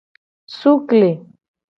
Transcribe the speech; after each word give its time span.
Sukle. 0.59 1.11